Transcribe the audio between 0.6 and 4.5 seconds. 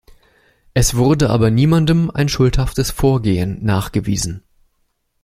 Es wurde aber niemandem ein schuldhaftes Vorgehen nachgewiesen.